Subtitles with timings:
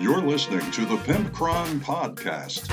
[0.00, 2.68] You're listening to the Pimpcron Podcast.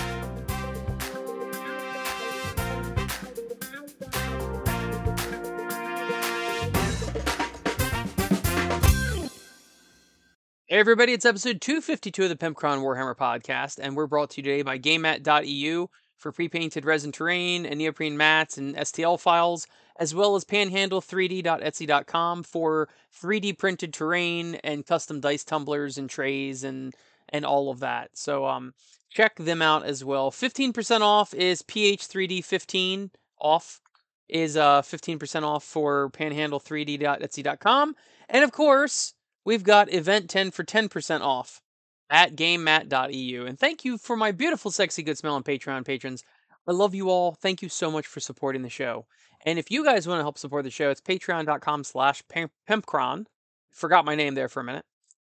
[10.67, 14.41] Hey everybody, it's episode 252 of the Pimp Pimpcron Warhammer podcast, and we're brought to
[14.41, 15.87] you today by GameMat.eu
[16.17, 19.65] for pre-painted resin terrain and neoprene mats and STL files,
[19.99, 22.87] as well as panhandle3d.etsy.com for
[23.19, 26.93] 3D printed terrain and custom dice tumblers and trays and
[27.29, 28.11] and all of that.
[28.13, 28.73] So um
[29.11, 30.31] check them out as well.
[30.31, 33.81] 15% off is PH3D15 off
[34.27, 37.95] is uh 15% off for panhandle3d.etsy.com.
[38.29, 39.13] And of course,
[39.45, 41.61] we've got event 10 for 10% off
[42.09, 43.45] at gamemat.eu.
[43.45, 46.23] And thank you for my beautiful, sexy, good smell smelling Patreon patrons.
[46.67, 47.33] I love you all.
[47.33, 49.05] Thank you so much for supporting the show.
[49.45, 52.23] And if you guys want to help support the show, it's patreon.com slash
[52.67, 53.25] pimpcron.
[53.71, 54.85] Forgot my name there for a minute.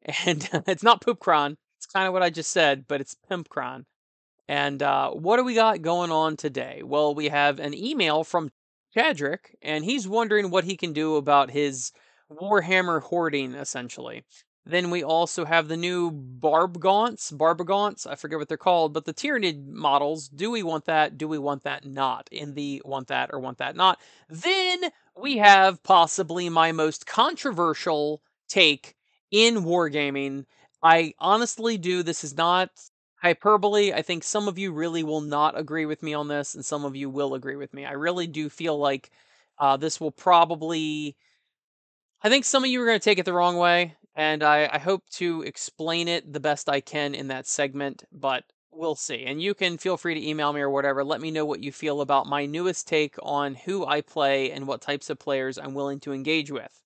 [0.26, 1.56] And it's not poopcron.
[1.84, 3.84] It's kind of what I just said, but it's pimpcron.
[4.48, 6.82] And uh, what do we got going on today?
[6.82, 8.52] Well, we have an email from
[8.96, 11.92] Chadrick, and he's wondering what he can do about his
[12.32, 14.24] Warhammer hoarding, essentially.
[14.66, 19.14] Then we also have the new Barbgaunts, Barbagaunts, I forget what they're called, but the
[19.14, 20.30] Tyranid models.
[20.30, 21.18] Do we want that?
[21.18, 22.30] Do we want that not?
[22.32, 24.00] In the want that or want that not?
[24.30, 24.90] Then
[25.22, 28.96] we have possibly my most controversial take
[29.32, 30.46] in wargaming.
[30.84, 32.04] I honestly do.
[32.04, 32.70] This is not
[33.22, 33.94] hyperbole.
[33.94, 36.86] I think some of you really will not agree with me on this, and some
[36.86, 37.86] of you will agree with me.
[37.86, 39.10] I really do feel like
[39.58, 41.16] uh, this will probably
[42.24, 44.68] I think some of you are going to take it the wrong way, and I,
[44.72, 49.26] I hope to explain it the best I can in that segment, but we'll see.
[49.26, 51.04] And you can feel free to email me or whatever.
[51.04, 54.66] Let me know what you feel about my newest take on who I play and
[54.68, 56.83] what types of players I'm willing to engage with.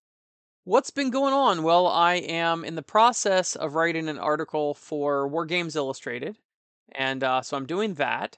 [0.68, 1.64] What's been going on?
[1.64, 6.40] Well, I am in the process of writing an article for Wargames Illustrated,
[6.92, 8.38] and uh, so I'm doing that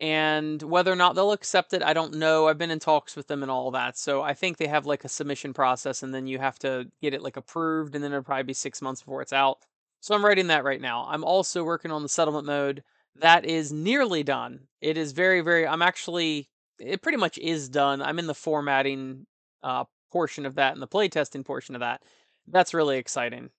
[0.00, 2.48] and whether or not they'll accept it i don't know.
[2.48, 5.04] I've been in talks with them and all that so i think they have like
[5.04, 8.22] a submission process and then you have to get it like approved and then it'll
[8.24, 9.58] probably be six months before it's out.
[10.00, 11.06] So i'm writing that right now.
[11.10, 12.84] I'm also working on the settlement mode.
[13.16, 14.60] That is nearly done.
[14.80, 18.00] It is very very i'm actually it pretty much is done.
[18.00, 19.26] I'm in the formatting
[19.62, 22.02] uh, portion of that and the playtesting portion of that
[22.48, 23.50] that's really exciting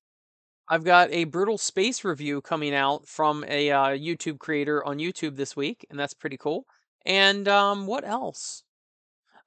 [0.69, 5.37] I've got a brutal space review coming out from a uh, YouTube creator on YouTube
[5.37, 6.65] this week, and that's pretty cool.
[7.05, 8.63] And um, what else?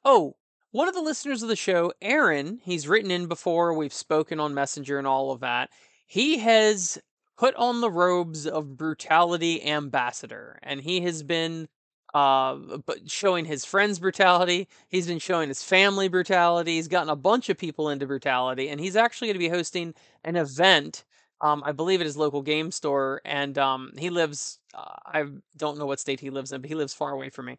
[0.03, 0.37] Oh,
[0.71, 3.75] one of the listeners of the show, Aaron, he's written in before.
[3.75, 5.69] We've spoken on Messenger and all of that.
[6.06, 6.99] He has
[7.37, 11.69] put on the robes of brutality ambassador, and he has been
[12.15, 12.56] uh,
[12.87, 14.69] but showing his friends brutality.
[14.88, 16.76] He's been showing his family brutality.
[16.76, 19.94] He's gotten a bunch of people into brutality, and he's actually going to be hosting
[20.25, 21.04] an event
[21.41, 24.59] um, I believe at his local game store, and um, he lives.
[24.75, 25.25] Uh, I
[25.56, 27.59] don't know what state he lives in, but he lives far away from me.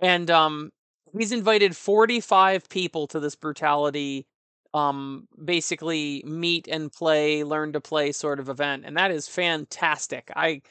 [0.00, 0.70] And um,
[1.16, 4.26] he's invited 45 people to this brutality,
[4.74, 10.30] um, basically meet and play, learn to play sort of event, and that is fantastic.
[10.36, 10.62] I,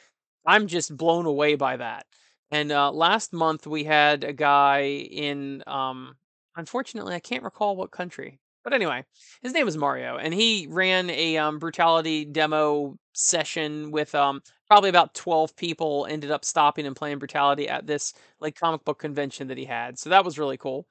[0.46, 2.06] I'm just blown away by that.
[2.50, 5.62] And uh, last month we had a guy in.
[5.66, 6.16] Um,
[6.56, 8.38] unfortunately, I can't recall what country.
[8.62, 9.04] But anyway,
[9.42, 14.90] his name was Mario, and he ran a um, brutality demo session with um, probably
[14.90, 16.06] about 12 people.
[16.10, 19.98] Ended up stopping and playing brutality at this like comic book convention that he had,
[19.98, 20.86] so that was really cool.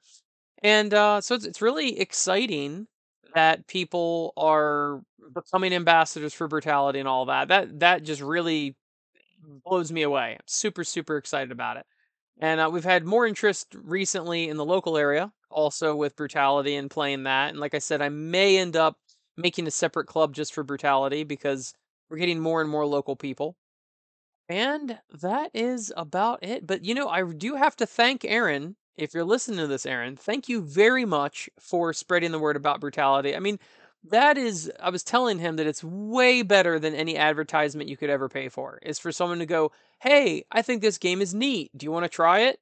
[0.62, 2.86] And uh, so it's, it's really exciting
[3.34, 5.02] that people are
[5.34, 7.48] becoming ambassadors for brutality and all that.
[7.48, 8.74] That that just really
[9.46, 10.32] blows me away.
[10.34, 11.86] I'm super super excited about it.
[12.40, 16.90] And uh, we've had more interest recently in the local area, also with Brutality and
[16.90, 17.50] playing that.
[17.50, 18.98] And like I said, I may end up
[19.36, 21.72] making a separate club just for Brutality because
[22.10, 23.56] we're getting more and more local people.
[24.48, 26.66] And that is about it.
[26.66, 28.76] But you know, I do have to thank Aaron.
[28.96, 32.80] If you're listening to this, Aaron, thank you very much for spreading the word about
[32.80, 33.36] brutality.
[33.36, 33.58] I mean,
[34.10, 38.10] that is i was telling him that it's way better than any advertisement you could
[38.10, 39.70] ever pay for is for someone to go
[40.00, 41.70] hey i think this game is neat.
[41.76, 42.60] Do you want to try it?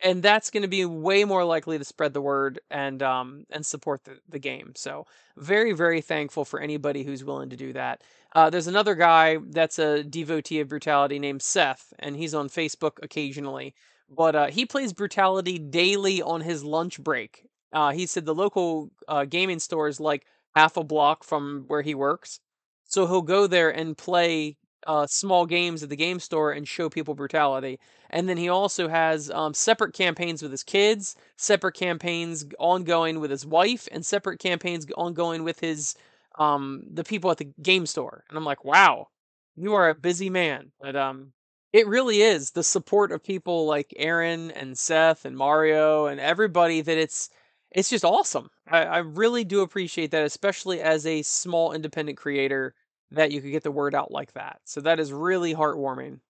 [0.00, 3.64] And that's going to be way more likely to spread the word and um and
[3.66, 4.72] support the, the game.
[4.76, 5.06] So
[5.36, 8.02] very very thankful for anybody who's willing to do that.
[8.34, 13.02] Uh, there's another guy that's a devotee of brutality named seth and he's on facebook
[13.02, 13.74] occasionally
[14.08, 17.44] but uh, he plays brutality daily on his lunch break.
[17.72, 20.24] Uh, he said the local uh, gaming stores like
[20.54, 22.40] half a block from where he works.
[22.84, 24.56] So he'll go there and play
[24.86, 27.78] uh, small games at the game store and show people brutality.
[28.10, 33.30] And then he also has um, separate campaigns with his kids, separate campaigns ongoing with
[33.30, 35.94] his wife, and separate campaigns ongoing with his
[36.38, 38.24] um, the people at the game store.
[38.28, 39.08] And I'm like, wow,
[39.56, 41.32] You are a busy man, but um,
[41.72, 46.80] it really is the support of people like Aaron and Seth and Mario and everybody
[46.80, 47.28] that it's
[47.70, 48.50] it's just awesome.
[48.66, 52.74] I, I really do appreciate that, especially as a small independent creator,
[53.10, 54.60] that you could get the word out like that.
[54.64, 56.20] So that is really heartwarming.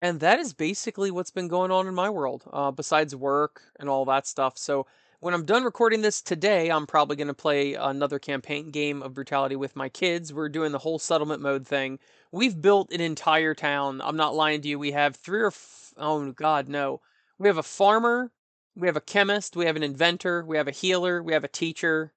[0.00, 3.88] And that is basically what's been going on in my world, uh, besides work and
[3.88, 4.58] all that stuff.
[4.58, 4.86] So
[5.20, 9.14] when I'm done recording this today, I'm probably going to play another campaign game of
[9.14, 10.32] Brutality with my kids.
[10.32, 12.00] We're doing the whole settlement mode thing.
[12.32, 14.00] We've built an entire town.
[14.02, 14.80] I'm not lying to you.
[14.80, 17.00] We have three or f- oh god no.
[17.38, 18.32] We have a farmer,
[18.74, 21.48] we have a chemist, we have an inventor, we have a healer, we have a
[21.48, 22.12] teacher.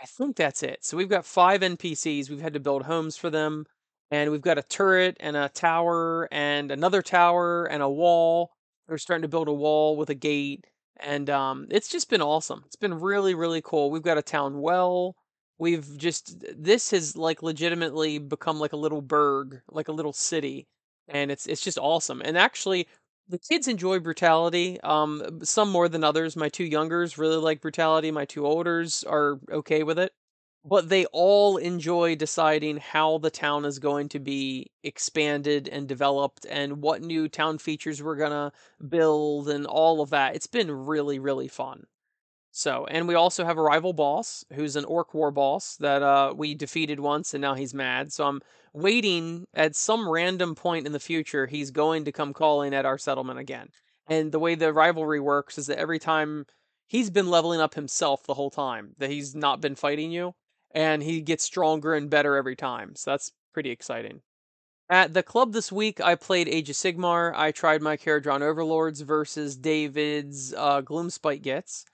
[0.00, 0.84] I think that's it.
[0.84, 2.28] So we've got five NPCs.
[2.28, 3.66] We've had to build homes for them,
[4.10, 8.50] and we've got a turret and a tower and another tower and a wall.
[8.88, 10.66] We're starting to build a wall with a gate
[11.00, 12.62] and um, it's just been awesome.
[12.66, 13.90] It's been really, really cool.
[13.90, 15.16] We've got a town well.
[15.58, 20.66] We've just this has like legitimately become like a little burg, like a little city,
[21.08, 22.20] and it's it's just awesome.
[22.24, 22.88] And actually,
[23.28, 24.80] the kids enjoy brutality.
[24.82, 26.36] Um, some more than others.
[26.36, 28.10] My two youngers really like brutality.
[28.10, 30.12] My two olders are okay with it
[30.64, 36.46] but they all enjoy deciding how the town is going to be expanded and developed
[36.48, 38.52] and what new town features we're going to
[38.88, 40.34] build and all of that.
[40.34, 41.84] It's been really, really fun.
[42.56, 46.32] So, and we also have a rival boss who's an orc war boss that uh,
[46.36, 48.12] we defeated once and now he's mad.
[48.12, 48.42] So I'm
[48.72, 52.96] waiting at some random point in the future, he's going to come calling at our
[52.96, 53.70] settlement again.
[54.06, 56.46] And the way the rivalry works is that every time
[56.86, 60.36] he's been leveling up himself the whole time, that he's not been fighting you
[60.70, 62.94] and he gets stronger and better every time.
[62.94, 64.20] So that's pretty exciting.
[64.88, 67.34] At the club this week, I played Age of Sigmar.
[67.34, 71.84] I tried my Kharadron Overlords versus David's uh, Gloomspite Gitz.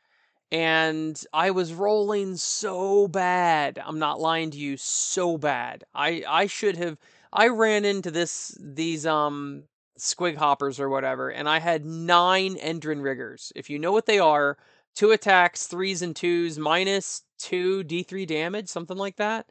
[0.52, 3.81] And I was rolling so bad.
[3.85, 5.85] I'm not lying to you, so bad.
[5.94, 6.99] I, I should have.
[7.32, 9.64] I ran into this these um
[9.99, 13.52] squig hoppers or whatever, and I had nine Endrinriggers.
[13.55, 14.58] If you know what they are,
[14.94, 19.46] two attacks, threes and twos, minus two D3 damage, something like that.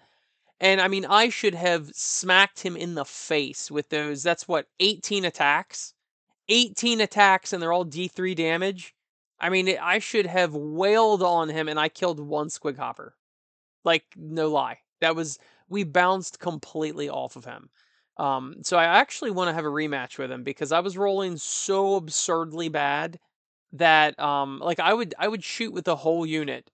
[0.59, 4.23] And I mean, I should have smacked him in the face with those.
[4.23, 5.93] That's what, 18 attacks?
[6.49, 8.93] 18 attacks, and they're all D3 damage.
[9.39, 13.15] I mean, I should have wailed on him, and I killed one Squig Hopper.
[13.85, 14.79] Like, no lie.
[15.01, 15.39] That was,
[15.69, 17.69] we bounced completely off of him.
[18.17, 21.37] Um, so I actually want to have a rematch with him because I was rolling
[21.37, 23.19] so absurdly bad
[23.73, 26.71] that um like I would I would shoot with the whole unit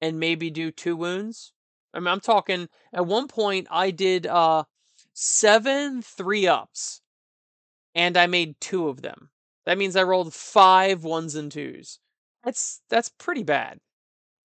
[0.00, 1.52] and maybe do two wounds.
[1.94, 4.64] I mean I'm talking at one point I did uh
[5.14, 7.00] seven three ups
[7.94, 9.30] and I made two of them.
[9.66, 11.98] That means I rolled five ones and twos.
[12.44, 13.80] That's that's pretty bad.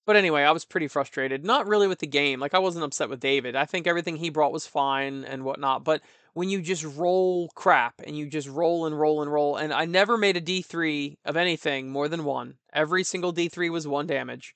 [0.05, 1.43] But anyway, I was pretty frustrated.
[1.43, 2.39] Not really with the game.
[2.39, 3.55] Like I wasn't upset with David.
[3.57, 5.83] I think everything he brought was fine and whatnot.
[5.83, 6.01] But
[6.33, 9.57] when you just roll crap and you just roll and roll and roll.
[9.57, 12.55] And I never made a D3 of anything more than one.
[12.71, 14.55] Every single D3 was one damage.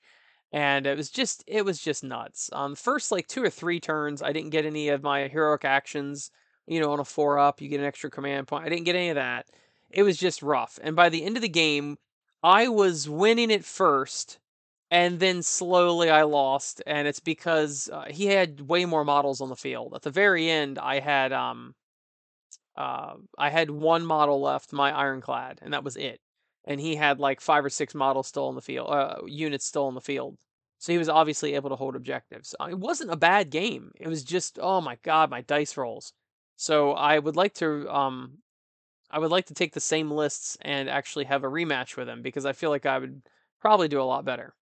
[0.52, 2.48] And it was just it was just nuts.
[2.52, 6.30] Um first like two or three turns I didn't get any of my heroic actions.
[6.66, 8.64] You know, on a four up, you get an extra command point.
[8.64, 9.46] I didn't get any of that.
[9.92, 10.78] It was just rough.
[10.82, 11.98] And by the end of the game,
[12.42, 14.38] I was winning it first
[14.92, 19.48] and then slowly I lost, and it's because uh, he had way more models on
[19.48, 19.94] the field.
[19.94, 21.74] At the very end, I had um,
[22.76, 26.20] uh, I had one model left, my Ironclad, and that was it.
[26.66, 29.88] And he had like five or six models still in the field, uh, units still
[29.88, 30.36] in the field.
[30.78, 32.54] So he was obviously able to hold objectives.
[32.60, 33.92] Uh, it wasn't a bad game.
[33.98, 36.12] It was just, oh my god, my dice rolls.
[36.56, 38.41] So I would like to, um,
[39.12, 42.22] I would like to take the same lists and actually have a rematch with him
[42.22, 43.22] because I feel like I would
[43.60, 44.54] probably do a lot better.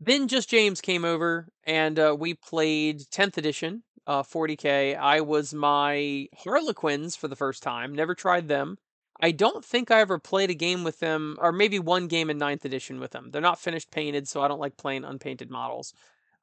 [0.00, 4.96] Then just James came over and uh, we played 10th edition, uh, 40k.
[4.96, 7.94] I was my Harlequins for the first time.
[7.94, 8.78] Never tried them.
[9.20, 12.40] I don't think I ever played a game with them, or maybe one game in
[12.40, 13.30] 9th edition with them.
[13.30, 15.94] They're not finished painted, so I don't like playing unpainted models.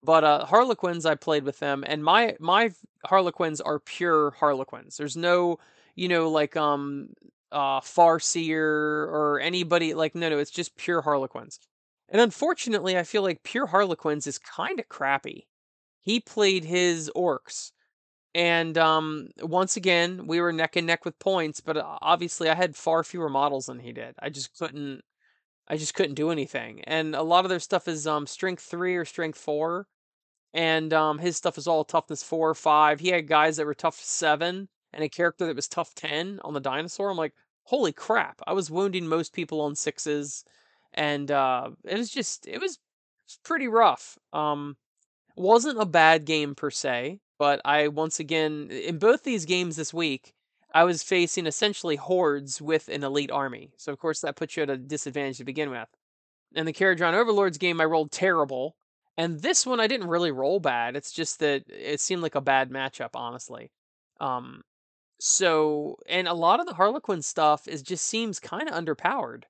[0.02, 2.72] But uh, Harlequins, I played with them, and my my
[3.06, 4.96] Harlequins are pure Harlequins.
[4.96, 5.60] There's no,
[6.00, 7.10] you know, like um,
[7.52, 10.40] uh, Farseer or anybody like no, no.
[10.40, 11.60] It's just pure Harlequins.
[12.08, 15.48] And unfortunately, I feel like Pure Harlequins is kind of crappy.
[16.02, 17.72] He played his orcs.
[18.34, 22.56] And um, once again, we were neck and neck with points, but uh, obviously I
[22.56, 24.16] had far fewer models than he did.
[24.20, 25.02] I just couldn't
[25.68, 26.82] I just couldn't do anything.
[26.86, 29.86] And a lot of their stuff is um, strength 3 or strength 4.
[30.54, 33.00] And um, his stuff is all toughness 4 or 5.
[33.02, 36.54] He had guys that were tough 7 and a character that was tough 10 on
[36.54, 37.10] the dinosaur.
[37.10, 37.34] I'm like,
[37.66, 38.42] "Holy crap.
[38.48, 40.44] I was wounding most people on 6s."
[40.94, 42.80] and uh, it was just it was
[43.44, 44.18] pretty rough.
[44.34, 44.78] Um,
[45.36, 47.20] wasn't a bad game per se.
[47.38, 50.34] but I once again in both these games this week,
[50.74, 53.72] I was facing essentially hordes with an elite army.
[53.78, 55.90] So of course that puts you at a disadvantage to begin with.
[56.54, 58.76] In the Kharadron Overlords game, I rolled terrible,
[59.18, 60.96] and this one I didn't really roll bad.
[60.96, 63.72] It's just that it seemed like a bad matchup, honestly.
[64.20, 64.64] Um,
[65.20, 69.44] so and a lot of the Harlequin stuff is just seems kind of underpowered.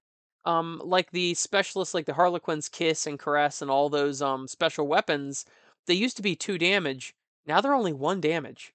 [0.45, 4.88] Um, like the specialists, like the Harlequin's Kiss and Caress and all those um special
[4.88, 5.45] weapons,
[5.88, 7.15] they used to be two damage.
[7.45, 8.73] Now they're only one damage.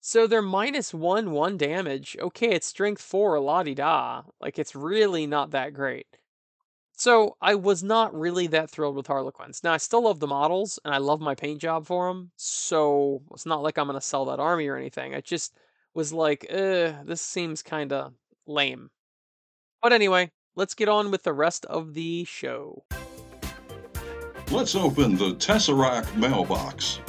[0.00, 2.16] So they're minus one, one damage.
[2.20, 4.22] Okay, it's strength four, la di da.
[4.40, 6.06] Like it's really not that great.
[6.96, 9.62] So I was not really that thrilled with Harlequins.
[9.64, 12.30] Now I still love the models and I love my paint job for them.
[12.36, 15.14] So it's not like I'm gonna sell that army or anything.
[15.14, 15.54] I just
[15.94, 18.12] was like, eh, this seems kind of
[18.46, 18.90] lame.
[19.80, 22.84] But anyway, let's get on with the rest of the show.
[24.50, 27.00] Let's open the Tesseract mailbox.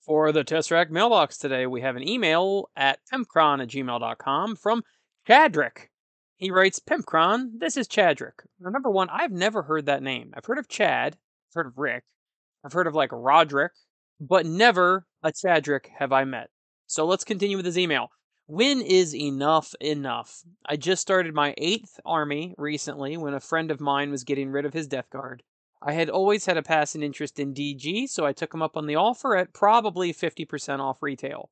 [0.00, 4.82] For the Tesseract mailbox today, we have an email at pimpcron at gmail.com from
[5.28, 5.88] Chadrick.
[6.34, 8.46] He writes, Pimpcron, this is Chadrick.
[8.58, 10.32] Now, number one, I've never heard that name.
[10.34, 11.18] I've heard of Chad,
[11.50, 12.04] I've heard of Rick,
[12.64, 13.72] I've heard of like Roderick,
[14.20, 16.50] but never a Chadrick have I met.
[16.86, 18.08] So let's continue with his email.
[18.46, 20.42] When is enough enough?
[20.66, 24.64] I just started my eighth army recently when a friend of mine was getting rid
[24.66, 25.42] of his Death Guard.
[25.82, 28.86] I had always had a passing interest in DG, so I took him up on
[28.86, 31.48] the offer at probably 50% off retail.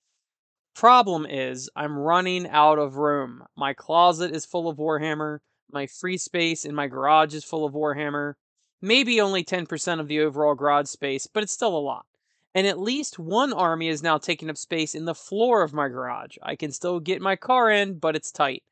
[0.75, 3.45] Problem is, I'm running out of room.
[3.57, 5.39] My closet is full of Warhammer,
[5.71, 8.35] my free space in my garage is full of Warhammer.
[8.81, 12.07] Maybe only 10% of the overall garage space, but it's still a lot.
[12.55, 15.89] And at least one army is now taking up space in the floor of my
[15.89, 16.37] garage.
[16.43, 18.63] I can still get my car in, but it's tight.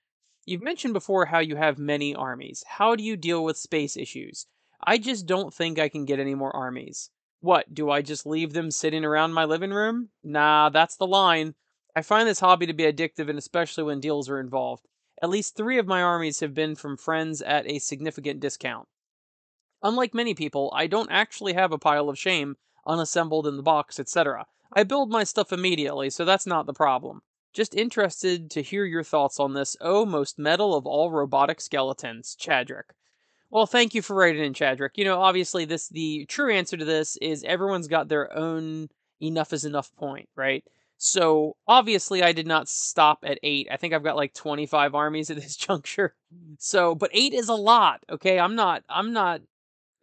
[0.44, 2.64] You've mentioned before how you have many armies.
[2.66, 4.46] How do you deal with space issues?
[4.84, 7.10] I just don't think I can get any more armies.
[7.40, 10.10] What, do I just leave them sitting around my living room?
[10.24, 11.54] Nah, that's the line.
[11.94, 14.86] I find this hobby to be addictive and especially when deals are involved.
[15.22, 18.86] At least three of my armies have been from friends at a significant discount.
[19.82, 22.56] Unlike many people, I don't actually have a pile of shame,
[22.86, 24.46] unassembled in the box, etc.
[24.72, 27.22] I build my stuff immediately, so that's not the problem.
[27.52, 32.36] Just interested to hear your thoughts on this, oh most metal of all robotic skeletons,
[32.38, 32.92] Chadrick.
[33.50, 34.90] Well, thank you for writing in, Chadrick.
[34.96, 38.88] You know, obviously, this the true answer to this is everyone's got their own
[39.22, 40.64] enough is enough point, right?
[40.98, 43.68] So obviously, I did not stop at eight.
[43.70, 46.14] I think I've got like twenty five armies at this juncture.
[46.58, 48.02] So, but eight is a lot.
[48.10, 48.82] Okay, I'm not.
[48.88, 49.42] I'm not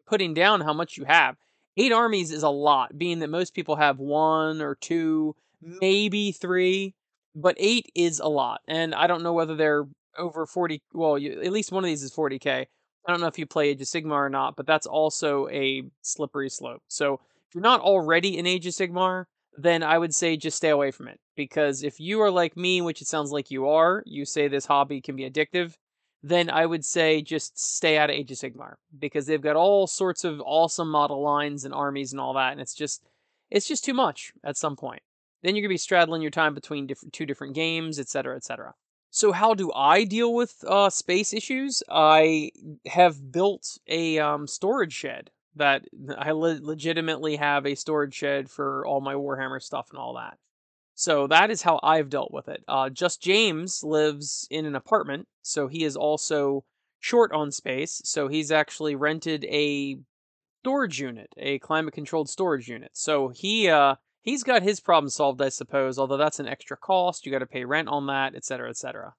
[0.06, 1.38] putting down how much you have.
[1.77, 6.94] Eight armies is a lot, being that most people have one or two, maybe three,
[7.36, 8.62] but eight is a lot.
[8.68, 9.86] And I don't know whether they're
[10.18, 10.82] over 40.
[10.94, 12.65] Well, you, at least one of these is 40k.
[13.06, 15.84] I don't know if you play Age of Sigmar or not, but that's also a
[16.01, 16.84] slippery slope.
[16.88, 17.15] So
[17.48, 19.25] if you're not already in Age of Sigmar,
[19.58, 21.20] then I would say just stay away from it.
[21.36, 24.65] Because if you are like me, which it sounds like you are, you say this
[24.65, 25.74] hobby can be addictive,
[26.24, 28.75] then I would say just stay out of Age of Sigmar.
[28.98, 32.62] Because they've got all sorts of awesome model lines and armies and all that, and
[32.62, 33.03] it's just
[33.51, 35.03] it's just too much at some point.
[35.44, 38.74] Then you're gonna be straddling your time between different two different games, etc., etc.
[39.12, 41.84] So how do I deal with uh, space issues?
[41.88, 42.51] I
[42.88, 45.84] have built a um, storage shed that
[46.18, 50.39] I le- legitimately have a storage shed for all my Warhammer stuff and all that.
[50.96, 52.64] So that is how I've dealt with it.
[52.68, 56.66] Uh, Just James lives in an apartment, so he is also
[57.00, 58.02] short on space.
[58.06, 59.98] So he's actually rented a
[60.62, 62.92] storage unit, a climate controlled storage unit.
[62.94, 66.00] So he uh, he's got his problem solved, I suppose.
[66.00, 69.16] Although that's an extra cost, you got to pay rent on that, etc., etc.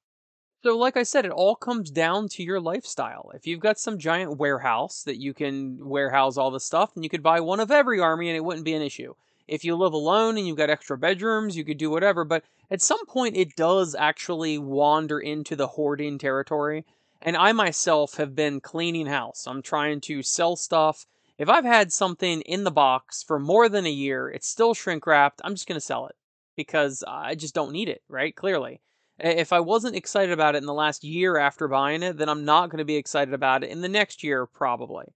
[0.62, 3.30] So, like I said, it all comes down to your lifestyle.
[3.34, 7.10] If you've got some giant warehouse that you can warehouse all the stuff, then you
[7.10, 9.14] could buy one of every army and it wouldn't be an issue.
[9.46, 12.24] If you live alone and you've got extra bedrooms, you could do whatever.
[12.24, 16.84] But at some point, it does actually wander into the hoarding territory.
[17.20, 19.46] And I myself have been cleaning house.
[19.46, 21.06] I'm trying to sell stuff.
[21.38, 25.06] If I've had something in the box for more than a year, it's still shrink
[25.06, 26.14] wrapped, I'm just going to sell it
[26.56, 28.34] because I just don't need it, right?
[28.34, 28.80] Clearly.
[29.18, 32.44] If I wasn't excited about it in the last year after buying it, then I'm
[32.44, 35.06] not going to be excited about it in the next year, probably.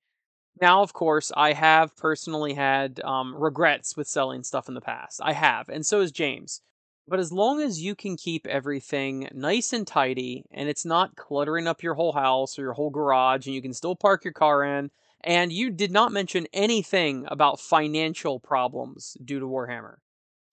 [0.61, 5.21] Now, of course, I have personally had um, regrets with selling stuff in the past.
[5.23, 6.63] I have, and so has James.
[7.07, 11.67] But as long as you can keep everything nice and tidy, and it's not cluttering
[11.67, 14.65] up your whole house or your whole garage, and you can still park your car
[14.65, 14.91] in,
[15.23, 19.97] and you did not mention anything about financial problems due to Warhammer,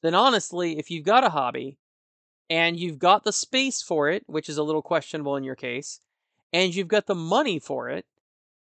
[0.01, 1.77] then honestly, if you've got a hobby,
[2.49, 5.99] and you've got the space for it, which is a little questionable in your case,
[6.53, 8.05] and you've got the money for it,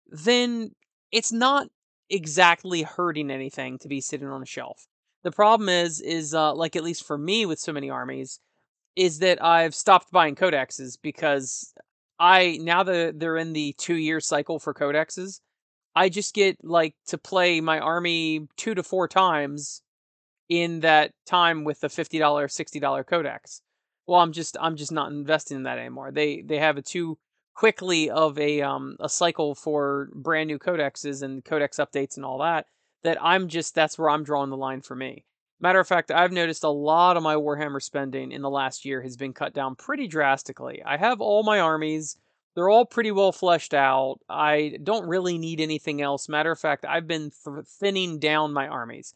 [0.08, 0.76] then
[1.12, 1.68] it's not
[2.10, 4.88] exactly hurting anything to be sitting on a shelf.
[5.24, 8.40] The problem is, is uh, like at least for me with so many armies,
[8.96, 11.74] is that I've stopped buying codexes because
[12.20, 15.40] I now that they're in the two year cycle for codexes,
[15.96, 19.82] I just get like to play my army two to four times
[20.50, 23.62] in that time with the fifty dollar, sixty dollar codex.
[24.08, 26.12] Well, I'm just I'm just not investing in that anymore.
[26.12, 27.18] They they have a too
[27.54, 32.40] quickly of a um a cycle for brand new codexes and codex updates and all
[32.40, 32.66] that
[33.04, 35.26] that I'm just that's where I'm drawing the line for me.
[35.60, 39.02] Matter of fact, I've noticed a lot of my Warhammer spending in the last year
[39.02, 40.82] has been cut down pretty drastically.
[40.84, 42.18] I have all my armies.
[42.56, 44.20] They're all pretty well fleshed out.
[44.28, 46.28] I don't really need anything else.
[46.28, 49.14] Matter of fact, I've been th- thinning down my armies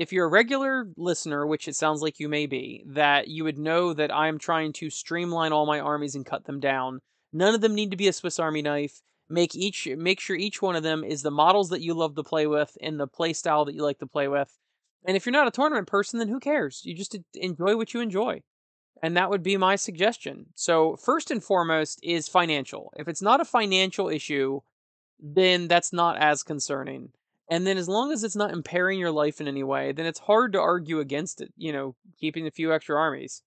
[0.00, 3.58] if you're a regular listener, which it sounds like you may be, that you would
[3.58, 7.02] know that I'm trying to streamline all my armies and cut them down.
[7.32, 9.02] None of them need to be a Swiss Army knife.
[9.28, 12.24] Make each make sure each one of them is the models that you love to
[12.24, 14.58] play with and the play style that you like to play with.
[15.04, 16.82] And if you're not a tournament person, then who cares?
[16.84, 18.42] You just enjoy what you enjoy.
[19.02, 20.46] And that would be my suggestion.
[20.54, 22.92] So, first and foremost is financial.
[22.96, 24.60] If it's not a financial issue,
[25.18, 27.12] then that's not as concerning.
[27.50, 30.20] And then as long as it's not impairing your life in any way, then it's
[30.20, 33.42] hard to argue against it, you know, keeping a few extra armies.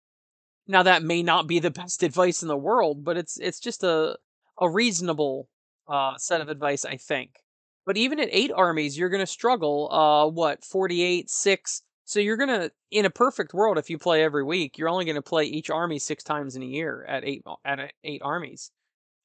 [0.68, 3.84] Now that may not be the best advice in the world, but it's it's just
[3.84, 4.18] a
[4.60, 5.50] a reasonable
[5.88, 7.44] uh, set of advice, I think.
[7.86, 9.92] But even at eight armies, you're going to struggle.
[9.92, 11.82] Uh, what forty eight six?
[12.06, 15.06] So you're going to, in a perfect world, if you play every week, you're only
[15.06, 18.72] going to play each army six times in a year at eight at eight armies.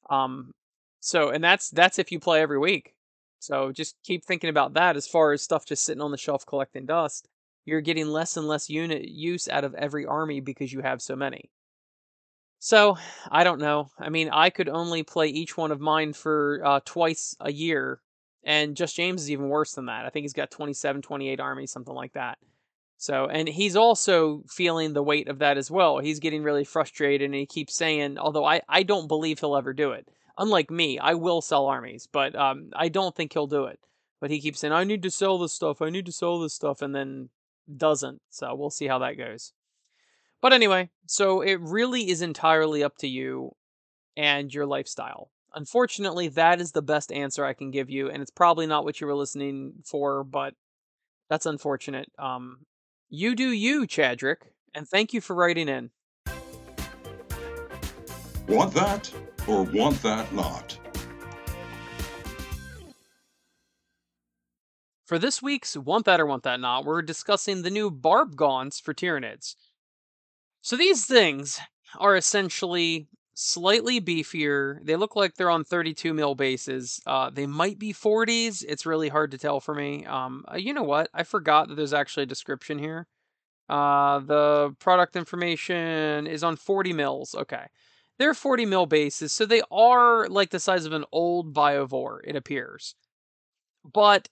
[0.09, 0.53] Um,
[0.99, 2.93] so and that's that's if you play every week.
[3.39, 6.45] So just keep thinking about that as far as stuff just sitting on the shelf
[6.45, 7.27] collecting dust.
[7.65, 11.15] You're getting less and less unit use out of every army because you have so
[11.15, 11.51] many.
[12.59, 12.97] So,
[13.31, 13.89] I don't know.
[13.97, 18.01] I mean, I could only play each one of mine for uh, twice a year,
[18.43, 20.05] and Just James is even worse than that.
[20.05, 22.37] I think he's got 27, 28 armies, something like that.
[22.97, 25.99] So, and he's also feeling the weight of that as well.
[25.99, 29.71] He's getting really frustrated, and he keeps saying, although I, I don't believe he'll ever
[29.71, 33.65] do it unlike me, I will sell armies, but um, I don't think he'll do
[33.65, 33.79] it.
[34.19, 36.53] But he keeps saying, I need to sell this stuff, I need to sell this
[36.53, 37.29] stuff, and then
[37.75, 38.21] doesn't.
[38.29, 39.53] So we'll see how that goes.
[40.41, 43.55] But anyway, so it really is entirely up to you
[44.15, 45.31] and your lifestyle.
[45.53, 49.01] Unfortunately, that is the best answer I can give you, and it's probably not what
[49.01, 50.53] you were listening for, but
[51.29, 52.11] that's unfortunate.
[52.19, 52.59] Um,
[53.09, 55.89] you do you, Chadrick, and thank you for writing in.
[58.47, 59.11] Want that?
[59.49, 60.78] or want that not.
[65.09, 68.79] For this week's Want That or Want That Not, we're discussing the new Barb Gaunts
[68.79, 69.55] for Tyranids.
[70.61, 71.59] So these things
[71.97, 74.77] are essentially slightly beefier.
[74.85, 77.01] They look like they're on 32 mil bases.
[77.07, 78.63] Uh, they might be 40s.
[78.67, 80.05] It's really hard to tell for me.
[80.05, 81.09] Um, uh, you know what?
[81.11, 83.07] I forgot that there's actually a description here.
[83.67, 87.33] Uh, the product information is on 40 mils.
[87.33, 87.65] Okay.
[88.19, 92.35] They're 40 mil bases, so they are like the size of an old Biovore, it
[92.35, 92.93] appears.
[93.83, 94.29] But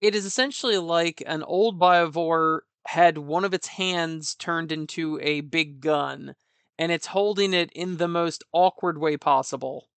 [0.00, 5.42] it is essentially like an old Biovore had one of its hands turned into a
[5.42, 6.34] big gun,
[6.78, 9.88] and it's holding it in the most awkward way possible.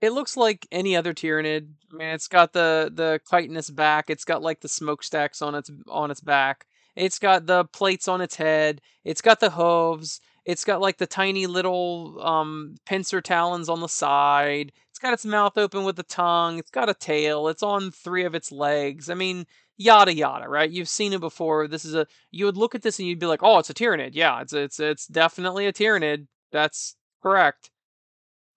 [0.00, 1.74] It looks like any other Tyranid.
[1.92, 4.08] I mean, it's got the the chitinous back.
[4.08, 6.66] It's got like the smokestacks on its on its back.
[6.96, 8.80] It's got the plates on its head.
[9.04, 10.20] It's got the hooves.
[10.44, 14.72] It's got like the tiny little um, pincer talons on the side.
[14.90, 16.58] It's got its mouth open with the tongue.
[16.58, 17.48] It's got a tail.
[17.48, 19.10] It's on three of its legs.
[19.10, 20.70] I mean, yada yada, right?
[20.70, 21.68] You've seen it before.
[21.68, 23.74] This is a you would look at this and you'd be like, "Oh, it's a
[23.74, 26.26] Tyranid." Yeah, it's it's it's definitely a Tyranid.
[26.52, 27.70] That's correct.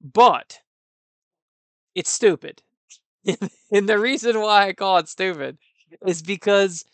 [0.01, 0.61] But
[1.95, 2.61] it's stupid.
[3.71, 5.57] and the reason why I call it stupid
[6.05, 6.85] is because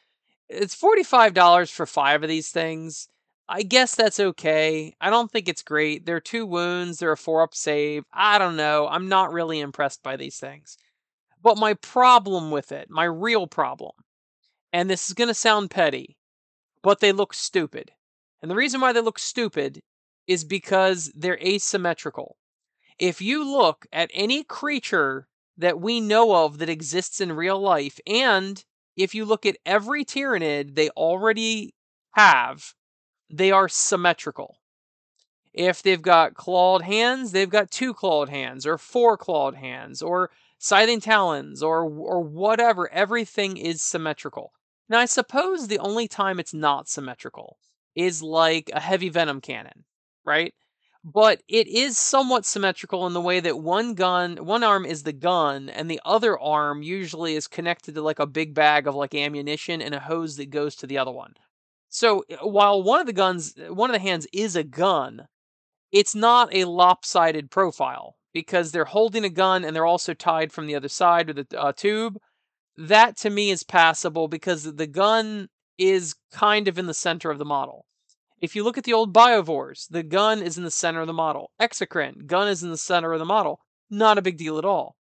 [0.49, 3.07] it's $45 for 5 of these things
[3.51, 4.95] I guess that's okay.
[5.01, 6.05] I don't think it's great.
[6.05, 8.03] They're two wounds, they're a four up save.
[8.13, 8.87] I don't know.
[8.87, 10.77] I'm not really impressed by these things.
[11.41, 13.93] But my problem with it, my real problem,
[14.71, 16.15] and this is going to sound petty,
[16.83, 17.91] but they look stupid.
[18.41, 19.81] And the reason why they look stupid
[20.27, 22.37] is because they're asymmetrical.
[22.99, 27.99] If you look at any creature that we know of that exists in real life,
[28.05, 28.63] and
[28.95, 31.73] if you look at every Tyranid they already
[32.11, 32.75] have,
[33.29, 34.57] they are symmetrical.
[35.53, 40.31] If they've got clawed hands, they've got two clawed hands, or four clawed hands, or
[40.57, 42.91] scything talons, or or whatever.
[42.91, 44.53] Everything is symmetrical.
[44.89, 47.59] Now, I suppose the only time it's not symmetrical
[47.95, 49.85] is like a heavy venom cannon,
[50.25, 50.53] right?
[51.03, 55.13] but it is somewhat symmetrical in the way that one gun, one arm is the
[55.13, 59.13] gun, and the other arm usually is connected to like a big bag of like
[59.15, 61.35] ammunition and a hose that goes to the other one.
[61.89, 65.27] So uh, while one of the guns, one of the hands is a gun,
[65.91, 70.67] it's not a lopsided profile because they're holding a gun and they're also tied from
[70.67, 72.17] the other side with a uh, tube.
[72.77, 77.39] That to me is passable because the gun is kind of in the center of
[77.39, 77.85] the model.
[78.39, 81.13] If you look at the old Biovores, the gun is in the center of the
[81.13, 81.51] model.
[81.59, 83.59] Exocrine, gun is in the center of the model.
[83.89, 84.95] Not a big deal at all.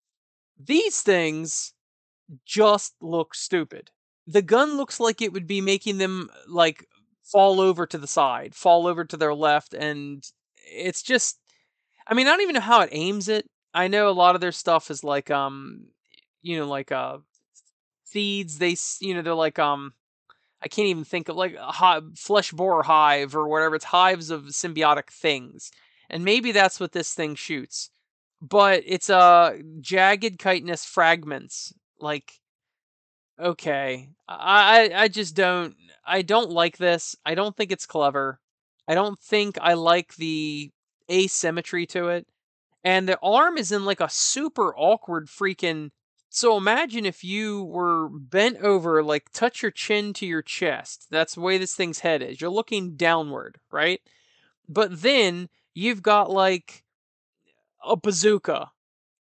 [0.58, 1.72] These things
[2.44, 3.90] just look stupid.
[4.26, 6.86] The gun looks like it would be making them like
[7.22, 10.24] fall over to the side, fall over to their left, and
[10.56, 11.38] it's just
[12.06, 13.46] I mean, I don't even know how it aims it.
[13.74, 15.88] I know a lot of their stuff is like um
[16.42, 17.18] you know, like uh
[18.06, 19.94] feeds, they you know, they're like um
[20.62, 23.76] I can't even think of like a flesh borer hive or whatever.
[23.76, 25.70] It's hives of symbiotic things,
[26.10, 27.90] and maybe that's what this thing shoots.
[28.42, 31.74] But it's a uh, jagged chitinous fragments.
[32.00, 32.34] Like,
[33.38, 35.74] okay, I I just don't
[36.06, 37.16] I don't like this.
[37.24, 38.40] I don't think it's clever.
[38.86, 40.70] I don't think I like the
[41.10, 42.26] asymmetry to it.
[42.82, 45.90] And the arm is in like a super awkward freaking
[46.34, 51.06] so imagine if you were bent over, like touch your chin to your chest.
[51.08, 52.40] That's the way this thing's head is.
[52.40, 54.00] You're looking downward, right?
[54.68, 56.82] But then you've got like
[57.84, 58.72] a bazooka,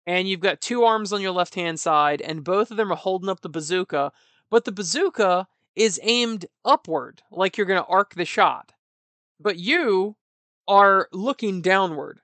[0.06, 2.98] and you've got two arms on your left hand side, and both of them are
[2.98, 4.12] holding up the bazooka,
[4.50, 8.74] but the bazooka is aimed upward, like you're going to arc the shot.
[9.40, 10.16] But you
[10.68, 12.22] are looking downward.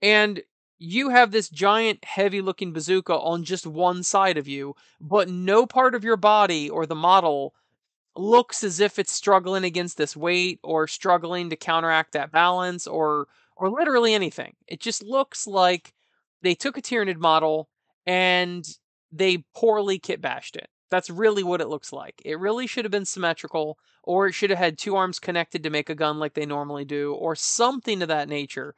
[0.00, 0.42] And
[0.78, 5.66] you have this giant, heavy looking bazooka on just one side of you, but no
[5.66, 7.54] part of your body or the model
[8.16, 13.26] looks as if it's struggling against this weight or struggling to counteract that balance or
[13.56, 14.54] or literally anything.
[14.66, 15.93] It just looks like
[16.44, 17.68] they took a Tyranid model
[18.06, 18.64] and
[19.10, 20.68] they poorly kit bashed it.
[20.90, 22.20] That's really what it looks like.
[22.24, 25.70] It really should have been symmetrical, or it should have had two arms connected to
[25.70, 28.74] make a gun like they normally do, or something of that nature.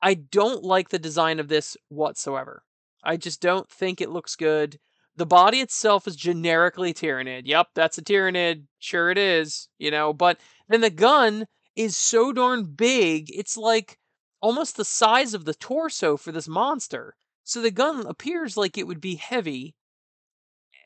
[0.00, 2.62] I don't like the design of this whatsoever.
[3.02, 4.78] I just don't think it looks good.
[5.16, 7.42] The body itself is generically Tyranid.
[7.44, 8.64] Yep, that's a Tyranid.
[8.78, 13.98] Sure it is, you know, but then the gun is so darn big, it's like
[14.44, 17.16] almost the size of the torso for this monster.
[17.44, 19.74] So the gun appears like it would be heavy,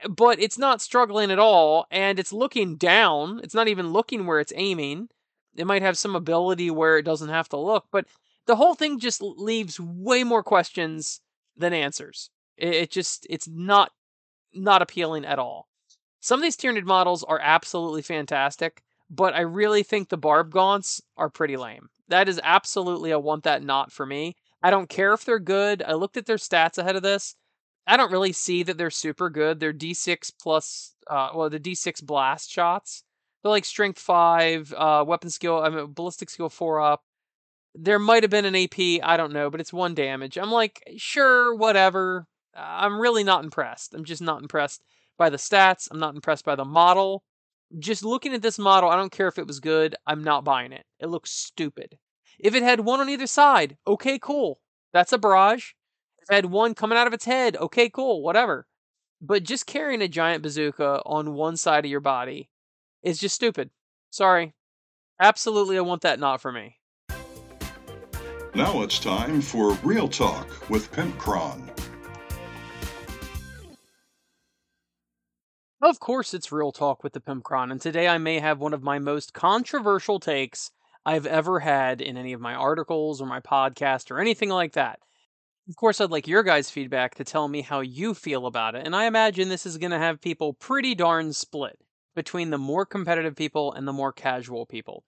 [0.04, 3.40] eh, but it's not struggling at all, and it's looking down.
[3.42, 5.08] It's not even looking where it's aiming.
[5.56, 8.06] It might have some ability where it doesn't have to look, but
[8.46, 11.20] the whole thing just leaves way more questions
[11.56, 12.30] than answers.
[12.56, 13.90] It, it just it's not
[14.54, 15.66] not appealing at all.
[16.20, 21.00] Some of these Tyranid models are absolutely fantastic, but I really think the barb gaunts
[21.16, 21.88] are pretty lame.
[22.08, 24.36] That is absolutely a want that not for me.
[24.62, 25.82] I don't care if they're good.
[25.82, 27.34] I looked at their stats ahead of this.
[27.86, 29.60] I don't really see that they're super good.
[29.60, 33.02] They're D6 plus, uh, well, the D6 blast shots.
[33.42, 37.02] They're like strength five, uh, weapon skill, I mean, ballistic skill four up,
[37.74, 40.36] there might have been an AP, I don't know, but it's one damage.
[40.36, 42.26] I'm like, sure, whatever.
[42.54, 43.94] I'm really not impressed.
[43.94, 44.82] I'm just not impressed
[45.16, 45.88] by the stats.
[45.90, 47.22] I'm not impressed by the model.
[47.78, 49.94] Just looking at this model, I don't care if it was good.
[50.06, 50.84] I'm not buying it.
[51.00, 51.98] It looks stupid.
[52.38, 54.60] If it had one on either side, okay, cool.
[54.92, 55.72] That's a barrage.
[56.20, 58.66] If it had one coming out of its head, okay, cool, whatever.
[59.20, 62.48] But just carrying a giant bazooka on one side of your body
[63.02, 63.70] is just stupid.
[64.10, 64.54] Sorry.
[65.20, 66.76] Absolutely, I want that not for me.
[68.54, 71.77] Now it's time for Real Talk with Pimpcron.
[75.80, 78.82] Of course, it's Real Talk with the Pimpcron, and today I may have one of
[78.82, 80.72] my most controversial takes
[81.06, 84.98] I've ever had in any of my articles or my podcast or anything like that.
[85.68, 88.86] Of course, I'd like your guys' feedback to tell me how you feel about it,
[88.86, 91.78] and I imagine this is going to have people pretty darn split
[92.12, 95.04] between the more competitive people and the more casual people.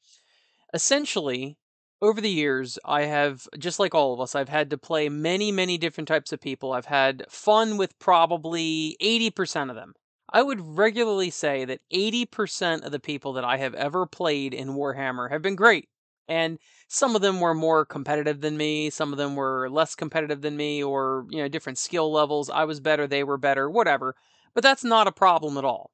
[0.73, 1.59] Essentially,
[2.01, 5.51] over the years, I have, just like all of us, I've had to play many,
[5.51, 6.73] many different types of people.
[6.73, 9.95] I've had fun with probably 80% of them.
[10.33, 14.75] I would regularly say that 80% of the people that I have ever played in
[14.75, 15.89] Warhammer have been great.
[16.29, 20.43] And some of them were more competitive than me, some of them were less competitive
[20.43, 22.49] than me, or, you know, different skill levels.
[22.49, 24.15] I was better, they were better, whatever.
[24.55, 25.91] But that's not a problem at all.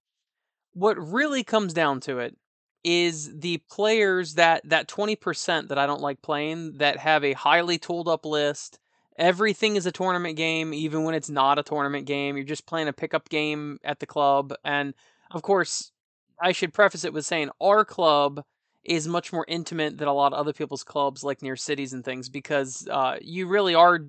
[0.74, 2.36] What really comes down to it
[2.84, 7.78] is the players that that 20% that I don't like playing that have a highly
[7.78, 8.78] tooled up list.
[9.18, 12.36] Everything is a tournament game even when it's not a tournament game.
[12.36, 14.94] You're just playing a pickup game at the club and
[15.30, 15.92] of course
[16.40, 18.42] I should preface it with saying our club
[18.84, 22.04] is much more intimate than a lot of other people's clubs, like near cities and
[22.04, 24.00] things, because uh, you really are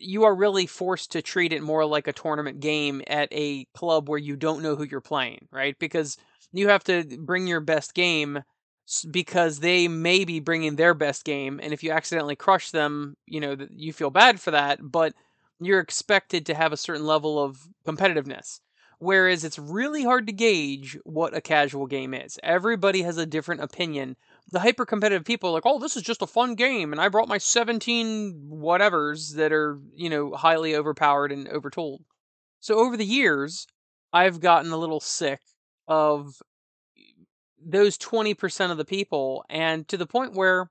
[0.00, 4.08] you are really forced to treat it more like a tournament game at a club
[4.08, 5.76] where you don't know who you're playing, right?
[5.80, 6.16] Because
[6.52, 8.40] you have to bring your best game
[9.10, 13.40] because they may be bringing their best game and if you accidentally crush them, you
[13.40, 15.14] know, you feel bad for that, but
[15.60, 18.60] you're expected to have a certain level of competitiveness.
[19.00, 22.38] Whereas it's really hard to gauge what a casual game is.
[22.42, 24.16] Everybody has a different opinion.
[24.50, 27.28] The hyper competitive people like, oh, this is just a fun game, and I brought
[27.28, 31.98] my 17 whatevers that are, you know, highly overpowered and overtold.
[32.58, 33.66] So over the years,
[34.12, 35.40] I've gotten a little sick
[35.86, 36.42] of
[37.64, 40.70] those 20% of the people, and to the point where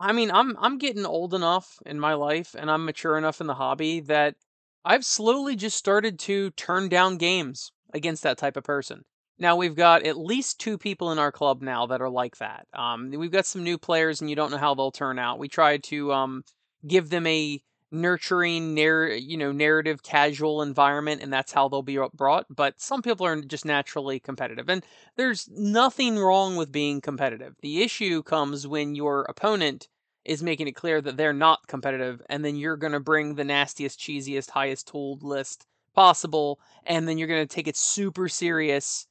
[0.00, 3.46] I mean, I'm I'm getting old enough in my life and I'm mature enough in
[3.46, 4.34] the hobby that
[4.82, 9.04] I've slowly just started to turn down games against that type of person.
[9.38, 12.66] Now we've got at least two people in our club now that are like that.
[12.72, 15.38] Um, we've got some new players, and you don't know how they'll turn out.
[15.38, 16.44] We tried to um,
[16.86, 21.98] give them a nurturing, narr- you know, narrative, casual environment, and that's how they'll be
[21.98, 22.46] uh, brought.
[22.48, 24.84] But some people are just naturally competitive, and
[25.16, 27.56] there's nothing wrong with being competitive.
[27.60, 29.88] The issue comes when your opponent
[30.24, 33.44] is making it clear that they're not competitive, and then you're going to bring the
[33.44, 39.06] nastiest, cheesiest, highest tooled list possible, and then you're going to take it super serious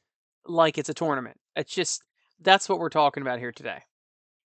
[0.46, 1.38] like it's a tournament.
[1.56, 2.04] It's just
[2.42, 3.80] that's what we're talking about here today.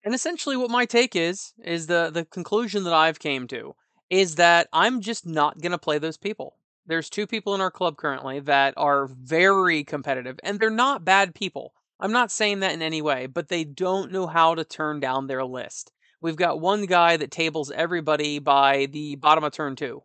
[0.04, 3.76] And essentially what my take is is the the conclusion that I've came to
[4.12, 6.58] is that I'm just not going to play those people.
[6.86, 11.34] There's two people in our club currently that are very competitive and they're not bad
[11.34, 11.74] people.
[12.00, 15.28] I'm not saying that in any way, but they don't know how to turn down
[15.28, 15.94] their list.
[16.20, 20.04] We've got one guy that tables everybody by the bottom of turn two.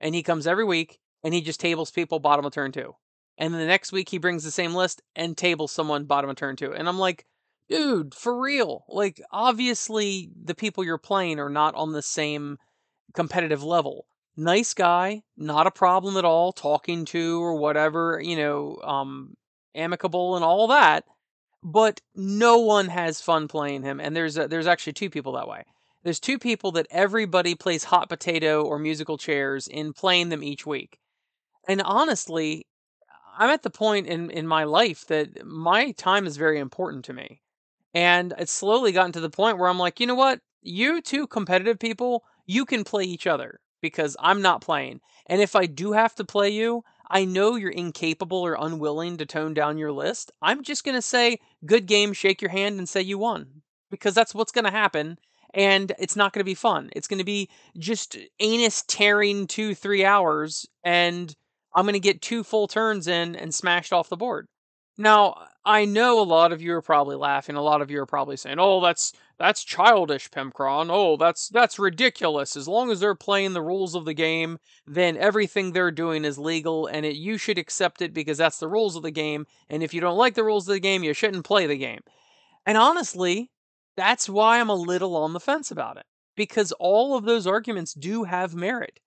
[0.00, 2.94] And he comes every week and he just tables people bottom of turn two.
[3.38, 6.36] And then the next week he brings the same list and tables someone bottom of
[6.36, 6.74] turn two.
[6.74, 7.24] And I'm like,
[7.70, 8.84] dude, for real.
[8.88, 12.58] Like, obviously, the people you're playing are not on the same
[13.14, 14.06] competitive level.
[14.36, 19.34] Nice guy, not a problem at all, talking to or whatever, you know, um,
[19.74, 21.04] amicable and all that
[21.68, 23.98] but no one has fun playing him.
[23.98, 25.64] And there's a, there's actually two people that way.
[26.04, 30.64] There's two people that everybody plays hot potato or musical chairs in playing them each
[30.64, 31.00] week.
[31.66, 32.68] And honestly,
[33.36, 37.12] I'm at the point in, in my life that my time is very important to
[37.12, 37.42] me.
[37.92, 40.38] And it's slowly gotten to the point where I'm like, you know what?
[40.62, 45.00] You two competitive people, you can play each other because I'm not playing.
[45.26, 49.26] And if I do have to play you, I know you're incapable or unwilling to
[49.26, 50.32] tone down your list.
[50.42, 53.62] I'm just going to say, good game, shake your hand, and say you won.
[53.90, 55.18] Because that's what's going to happen.
[55.54, 56.90] And it's not going to be fun.
[56.94, 60.66] It's going to be just anus tearing two, three hours.
[60.84, 61.34] And
[61.74, 64.46] I'm going to get two full turns in and smashed off the board.
[64.98, 67.56] Now, I know a lot of you are probably laughing.
[67.56, 70.88] A lot of you are probably saying, "Oh, that's that's childish, Pimpcron.
[70.90, 72.56] Oh, that's that's ridiculous.
[72.56, 76.38] As long as they're playing the rules of the game, then everything they're doing is
[76.38, 79.46] legal, and it, you should accept it because that's the rules of the game.
[79.68, 82.00] And if you don't like the rules of the game, you shouldn't play the game."
[82.66, 83.50] And honestly,
[83.96, 87.94] that's why I'm a little on the fence about it because all of those arguments
[87.94, 89.00] do have merit.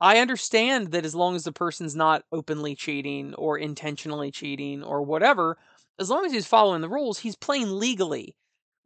[0.00, 5.02] I understand that as long as the person's not openly cheating or intentionally cheating or
[5.02, 5.58] whatever,
[5.98, 8.34] as long as he's following the rules, he's playing legally.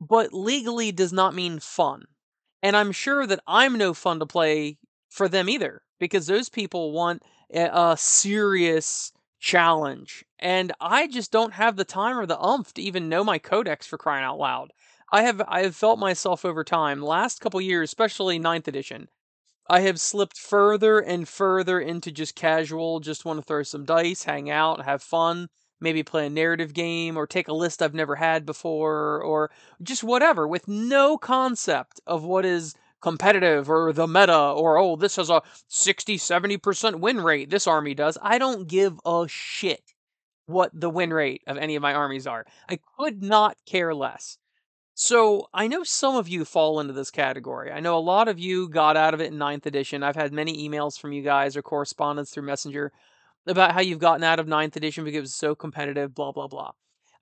[0.00, 2.04] But legally does not mean fun.
[2.62, 4.78] And I'm sure that I'm no fun to play
[5.08, 10.24] for them either, because those people want a, serious challenge.
[10.38, 13.86] And I just don't have the time or the umph to even know my codex
[13.86, 14.72] for crying out loud.
[15.12, 19.08] I have I have felt myself over time, last couple years, especially ninth edition,
[19.68, 24.24] I have slipped further and further into just casual, just want to throw some dice,
[24.24, 25.48] hang out, have fun,
[25.80, 29.50] maybe play a narrative game or take a list I've never had before or
[29.82, 35.16] just whatever with no concept of what is competitive or the meta or oh this
[35.16, 38.18] has a 60 70% win rate this army does.
[38.22, 39.92] I don't give a shit
[40.46, 42.46] what the win rate of any of my armies are.
[42.68, 44.38] I could not care less.
[44.94, 47.70] So I know some of you fall into this category.
[47.70, 50.02] I know a lot of you got out of it in ninth edition.
[50.02, 52.92] I've had many emails from you guys or correspondence through Messenger
[53.46, 56.48] about how you've gotten out of ninth edition because it was so competitive, blah, blah,
[56.48, 56.72] blah.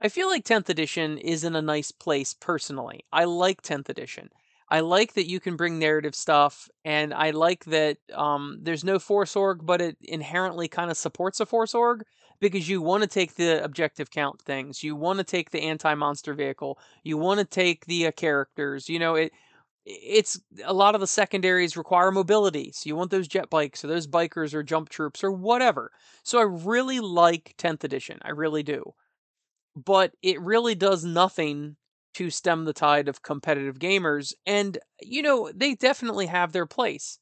[0.01, 3.05] I feel like 10th edition is in a nice place personally.
[3.13, 4.31] I like 10th edition.
[4.69, 8.99] I like that you can bring narrative stuff, and I like that um, there's no
[8.99, 12.05] force org, but it inherently kind of supports a force org
[12.41, 16.35] because you want to take the objective count things, you want to take the anti-monster
[16.35, 18.89] vehicle, you want to take the uh, characters.
[18.89, 19.33] You know, it
[19.87, 23.89] it's a lot of the secondaries require mobility, so you want those jet bikes or
[23.89, 25.91] those bikers or jump troops or whatever.
[26.23, 28.95] So I really like 10th edition, I really do,
[29.77, 31.77] but it really does nothing
[32.15, 34.33] to stem the tide of competitive gamers.
[34.47, 37.19] And, you know, they definitely have their place.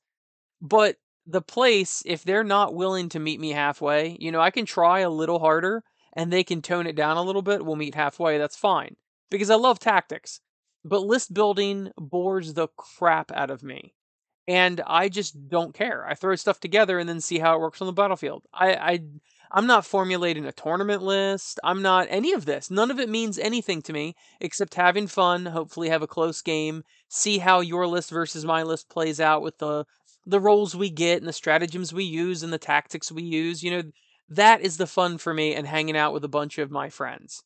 [0.61, 0.97] But
[1.27, 5.01] the place, if they're not willing to meet me halfway, you know, I can try
[5.01, 5.83] a little harder
[6.15, 7.65] and they can tone it down a little bit.
[7.65, 8.39] We'll meet halfway.
[8.39, 8.97] That's fine.
[9.31, 10.41] Because I love tactics.
[10.85, 13.95] But list building bores the crap out of me.
[14.49, 16.05] And I just don't care.
[16.07, 18.43] I throw stuff together and then see how it works on the battlefield.
[18.53, 19.01] I, I
[19.55, 21.61] I'm not formulating a tournament list.
[21.63, 22.71] I'm not any of this.
[22.71, 26.85] None of it means anything to me except having fun, hopefully have a close game,
[27.09, 29.85] see how your list versus my list plays out with the
[30.25, 33.63] the rolls we get and the stratagems we use and the tactics we use.
[33.63, 33.83] You know,
[34.29, 37.43] that is the fun for me and hanging out with a bunch of my friends.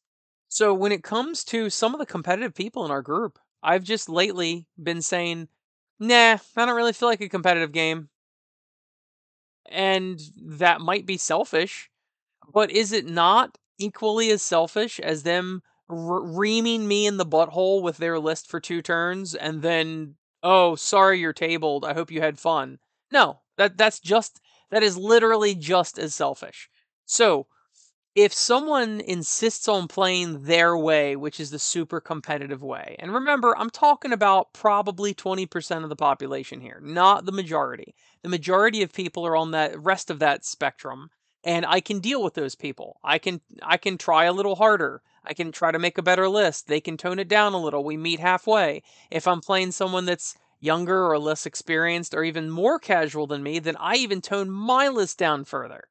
[0.49, 4.09] So when it comes to some of the competitive people in our group, I've just
[4.09, 5.49] lately been saying,
[5.99, 8.09] nah, I don't really feel like a competitive game.
[9.69, 11.91] And that might be selfish,
[12.53, 17.97] but is it not equally as selfish as them reaming me in the butthole with
[17.99, 21.85] their list for two turns and then, oh, sorry you're tabled.
[21.85, 22.79] I hope you had fun.
[23.13, 26.69] No, that that's just that is literally just as selfish.
[27.05, 27.47] So,
[28.17, 33.55] if someone insists on playing their way, which is the super competitive way, and remember,
[33.59, 37.95] I'm talking about probably 20% of the population here, not the majority.
[38.23, 41.11] The majority of people are on that rest of that spectrum,
[41.45, 42.99] and I can deal with those people.
[43.05, 45.03] I can I can try a little harder.
[45.23, 46.69] I can try to make a better list.
[46.69, 47.85] They can tone it down a little.
[47.85, 48.83] We meet halfway.
[49.11, 53.59] If I'm playing someone that's younger or less experienced or even more casual than me,
[53.59, 55.85] then I even tone my list down further.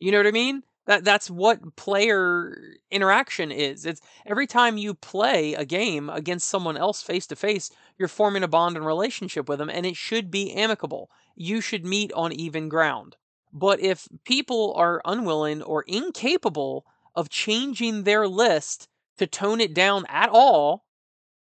[0.00, 0.62] You know what I mean?
[0.86, 2.56] That that's what player
[2.90, 3.84] interaction is.
[3.84, 8.44] It's every time you play a game against someone else face to face, you're forming
[8.44, 11.10] a bond and relationship with them and it should be amicable.
[11.34, 13.16] You should meet on even ground.
[13.52, 20.04] But if people are unwilling or incapable of changing their list to tone it down
[20.08, 20.84] at all,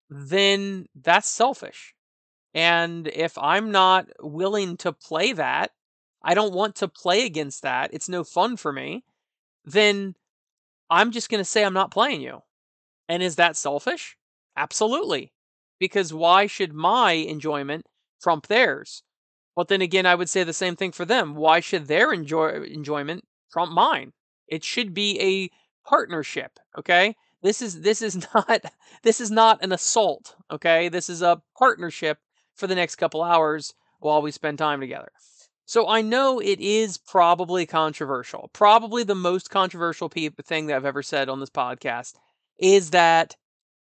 [0.10, 1.94] then that's selfish.
[2.54, 5.72] And if I'm not willing to play that,
[6.22, 9.04] I don't want to play against that, it's no fun for me,
[9.65, 10.15] then
[10.89, 12.41] I'm just going to say I'm not playing you.
[13.08, 14.17] And is that selfish?
[14.56, 15.34] Absolutely.
[15.80, 17.86] Because why should my enjoyment
[18.21, 19.04] trump theirs?
[19.56, 21.36] But then again, I would say the same thing for them.
[21.36, 24.13] Why should their enjoy- enjoyment trump mine?
[24.47, 25.50] It should be a
[25.88, 27.15] partnership, okay?
[27.41, 28.62] This is this is not
[29.04, 30.89] this is not an assault, okay?
[30.89, 32.19] This is a partnership
[32.56, 35.12] for the next couple hours while we spend time together.
[35.72, 38.50] So I know it is probably controversial.
[38.52, 42.16] Probably the most controversial thing that I've ever said on this podcast
[42.60, 43.38] is that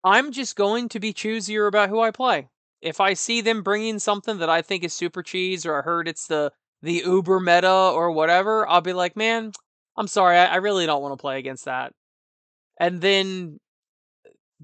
[0.02, 2.48] I'm just going to be choosier about who I play
[2.80, 6.08] if I see them bringing something that I think is super cheese, or I heard
[6.08, 9.52] it's the the Uber meta or whatever, I'll be like, man,
[9.98, 11.92] I'm sorry, I, I really don't want to play against that.
[12.80, 13.60] And then,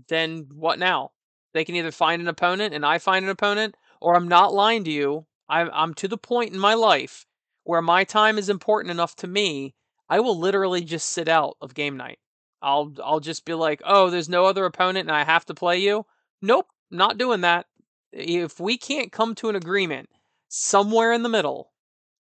[0.08, 1.12] then what now?
[1.54, 4.86] They can either find an opponent and I find an opponent, or I'm not lying
[4.86, 5.26] to you.
[5.50, 7.26] I'm I'm to the point in my life
[7.64, 9.76] where my time is important enough to me.
[10.10, 12.20] I will literally just sit out of game night.
[12.62, 15.80] I'll I'll just be like, oh, there's no other opponent and I have to play
[15.80, 16.06] you.
[16.42, 17.66] Nope, not doing that
[18.12, 20.10] if we can't come to an agreement
[20.48, 21.72] somewhere in the middle,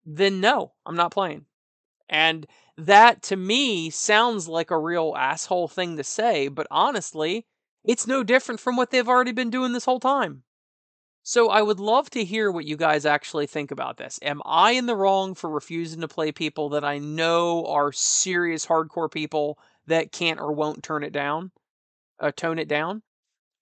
[0.05, 1.47] then no, I'm not playing.
[2.09, 2.47] And
[2.77, 7.47] that to me sounds like a real asshole thing to say, but honestly,
[7.85, 10.43] it's no different from what they've already been doing this whole time.
[11.27, 14.21] So I would love to hear what you guys actually think about this.
[14.21, 18.67] Am I in the wrong for refusing to play people that I know are serious
[18.67, 21.51] hardcore people that can't or won't turn it down,
[22.21, 23.03] uh, tone it down?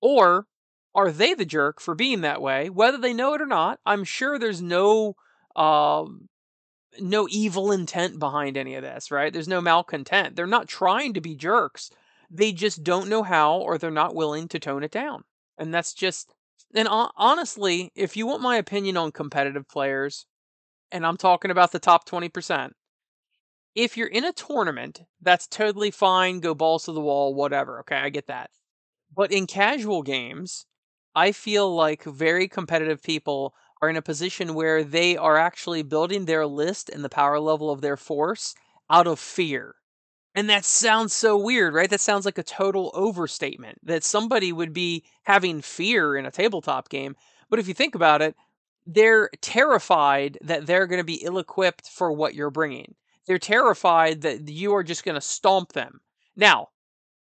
[0.01, 0.49] Or
[0.93, 3.79] are they the jerk for being that way, whether they know it or not?
[3.87, 5.15] I'm sure there's no
[5.55, 6.29] um,
[6.99, 9.33] no evil intent behind any of this, right?
[9.33, 10.35] There's no malcontent.
[10.35, 11.91] They're not trying to be jerks.
[12.29, 15.23] They just don't know how or they're not willing to tone it down.
[15.57, 16.32] And that's just
[16.75, 20.27] and honestly, if you want my opinion on competitive players,
[20.93, 22.75] and I'm talking about the top 20%,
[23.75, 27.81] if you're in a tournament, that's totally fine, go balls to the wall, whatever.
[27.81, 28.51] Okay, I get that.
[29.15, 30.67] But in casual games,
[31.15, 36.25] I feel like very competitive people are in a position where they are actually building
[36.25, 38.55] their list and the power level of their force
[38.91, 39.77] out of fear.
[40.35, 41.91] And that sounds so weird, right?
[41.91, 46.89] That sounds like a total overstatement that somebody would be having fear in a tabletop
[46.89, 47.17] game.
[47.51, 48.35] But if you think about it,
[48.87, 52.95] they're terrified that they're going to be ill equipped for what you're bringing.
[53.27, 56.01] They're terrified that you are just going to stomp them.
[56.35, 56.71] Now,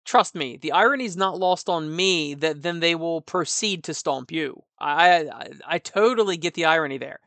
[0.06, 3.94] trust me, the irony is not lost on me that then they will proceed to
[3.94, 4.64] stomp you.
[4.80, 7.20] I, I, I totally get the irony there,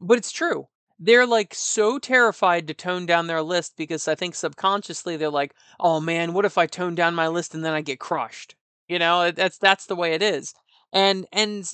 [0.00, 0.68] but it's true.
[1.00, 5.54] They're like so terrified to tone down their list because I think subconsciously they're like,
[5.80, 8.54] oh man, what if I tone down my list and then I get crushed?
[8.86, 10.54] You know, that's that's the way it is.
[10.92, 11.68] And and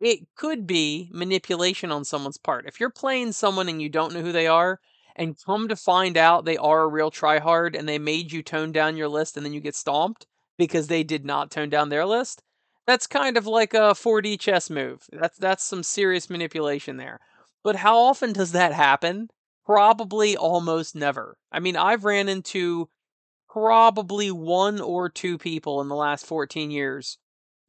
[0.00, 2.66] it could be manipulation on someone's part.
[2.66, 4.80] If you're playing someone and you don't know who they are,
[5.16, 8.72] and come to find out they are a real tryhard and they made you tone
[8.72, 10.26] down your list and then you get stomped
[10.58, 12.42] because they did not tone down their list,
[12.86, 15.06] that's kind of like a 4D chess move.
[15.12, 17.20] That's that's some serious manipulation there.
[17.64, 19.30] But how often does that happen?
[19.64, 21.38] Probably almost never.
[21.50, 22.90] I mean, I've ran into
[23.48, 27.18] probably one or two people in the last 14 years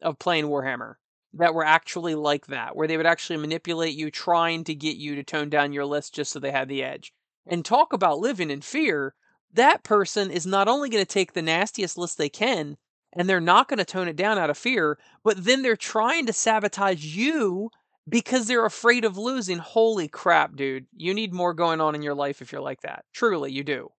[0.01, 0.95] of playing Warhammer
[1.33, 5.15] that were actually like that, where they would actually manipulate you, trying to get you
[5.15, 7.13] to tone down your list just so they had the edge.
[7.47, 9.15] And talk about living in fear.
[9.53, 12.77] That person is not only going to take the nastiest list they can,
[13.13, 16.25] and they're not going to tone it down out of fear, but then they're trying
[16.25, 17.69] to sabotage you
[18.07, 19.57] because they're afraid of losing.
[19.57, 20.85] Holy crap, dude.
[20.95, 23.05] You need more going on in your life if you're like that.
[23.13, 23.89] Truly, you do.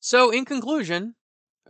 [0.00, 1.14] So, in conclusion,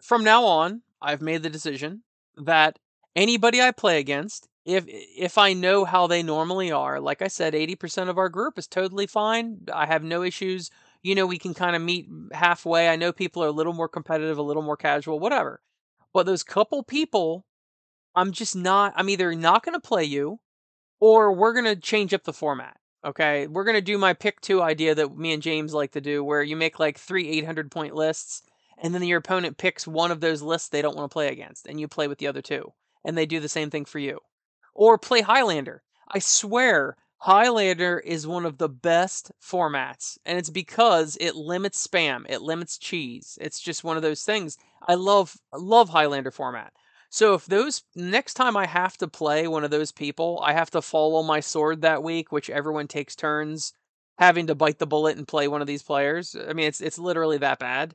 [0.02, 2.02] from now on, I've made the decision
[2.36, 2.78] that
[3.14, 7.54] anybody I play against, if if I know how they normally are, like I said,
[7.54, 9.58] 80% of our group is totally fine.
[9.72, 10.70] I have no issues.
[11.02, 12.88] You know, we can kind of meet halfway.
[12.88, 15.60] I know people are a little more competitive, a little more casual, whatever.
[16.14, 17.44] But those couple people,
[18.14, 20.40] I'm just not I'm either not going to play you
[21.04, 22.78] or we're going to change up the format.
[23.04, 23.46] Okay?
[23.46, 26.24] We're going to do my pick 2 idea that me and James like to do
[26.24, 28.40] where you make like 3 800 point lists
[28.78, 31.66] and then your opponent picks one of those lists they don't want to play against
[31.66, 32.72] and you play with the other two
[33.04, 34.18] and they do the same thing for you
[34.72, 35.82] or play Highlander.
[36.08, 42.24] I swear, Highlander is one of the best formats, and it's because it limits spam,
[42.30, 43.36] it limits cheese.
[43.42, 44.56] It's just one of those things.
[44.88, 46.72] I love love Highlander format.
[47.14, 50.72] So if those next time I have to play one of those people, I have
[50.72, 53.72] to follow my sword that week, which everyone takes turns
[54.18, 56.34] having to bite the bullet and play one of these players.
[56.34, 57.94] I mean, it's it's literally that bad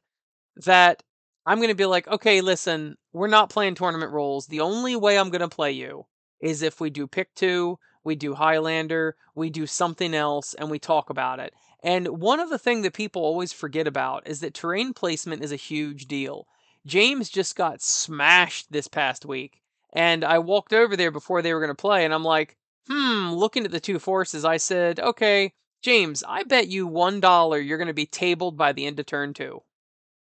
[0.58, 1.04] that
[1.46, 4.48] I'm going to be like, "Okay, listen, we're not playing tournament rules.
[4.48, 6.06] The only way I'm going to play you
[6.40, 10.80] is if we do pick 2, we do Highlander, we do something else and we
[10.80, 11.54] talk about it."
[11.84, 15.52] And one of the things that people always forget about is that terrain placement is
[15.52, 16.48] a huge deal.
[16.86, 19.62] James just got smashed this past week.
[19.94, 22.56] And I walked over there before they were going to play, and I'm like,
[22.88, 27.78] hmm, looking at the two forces, I said, okay, James, I bet you $1 you're
[27.78, 29.62] going to be tabled by the end of turn two.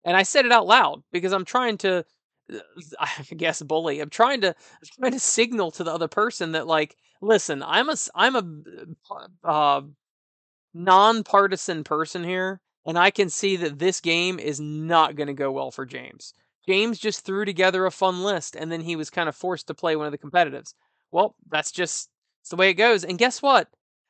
[0.04, 2.04] And I said it out loud because I'm trying to,
[3.00, 4.00] I guess, bully.
[4.00, 7.90] I'm trying to, I'm trying to signal to the other person that, like, listen, I'm
[7.90, 9.82] a, I'm a uh,
[10.72, 15.52] nonpartisan person here, and I can see that this game is not going to go
[15.52, 16.32] well for James.
[16.66, 19.74] James just threw together a fun list, and then he was kind of forced to
[19.74, 20.74] play one of the competitives.
[21.10, 22.10] Well, that's just
[22.40, 23.04] it's the way it goes.
[23.04, 23.68] And guess what?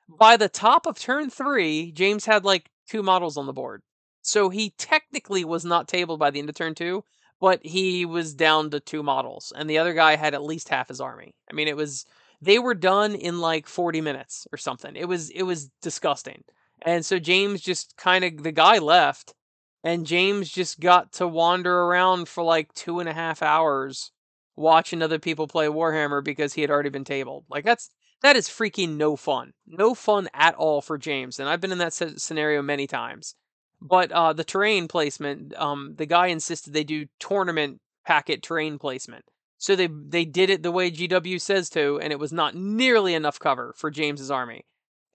[0.08, 3.82] By the top of turn three, James had like two models on the board.
[4.22, 7.04] So he technically was not tabled by the end of turn two,
[7.40, 10.88] but he was down to two models, and the other guy had at least half
[10.88, 11.34] his army.
[11.50, 12.04] I mean, it was
[12.42, 14.96] they were done in like 40 minutes or something.
[14.96, 16.44] It was it was disgusting.
[16.82, 19.34] And so James just kind of the guy left
[19.82, 24.12] and James just got to wander around for like two and a half hours
[24.56, 27.44] watching other people play Warhammer because he had already been tabled.
[27.48, 27.90] Like that's
[28.22, 31.38] that is freaking no fun, no fun at all for James.
[31.38, 33.34] And I've been in that scenario many times.
[33.80, 39.24] But uh, the terrain placement, um, the guy insisted they do tournament packet terrain placement.
[39.56, 43.14] So they they did it the way GW says to, and it was not nearly
[43.14, 44.64] enough cover for James's army.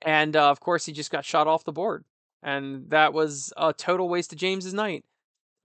[0.06, 2.06] And uh, of course, he just got shot off the board
[2.46, 5.04] and that was a total waste of James's night.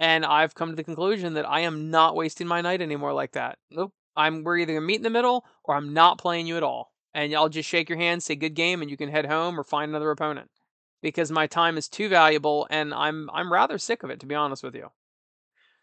[0.00, 3.32] And I've come to the conclusion that I am not wasting my night anymore like
[3.32, 3.58] that.
[3.70, 3.92] Nope.
[4.16, 6.90] I'm we're either gonna meet in the middle or I'm not playing you at all.
[7.12, 9.64] And I'll just shake your hand, say good game, and you can head home or
[9.64, 10.50] find another opponent.
[11.02, 14.34] Because my time is too valuable and I'm I'm rather sick of it, to be
[14.34, 14.90] honest with you.